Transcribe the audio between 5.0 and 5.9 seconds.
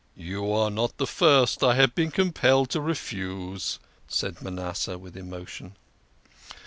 emotion.